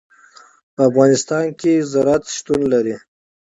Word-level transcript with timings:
په 0.73 0.81
افغانستان 0.89 1.45
کې 1.59 1.73
زراعت 1.91 2.23
شتون 2.35 2.61
لري. 2.73 2.95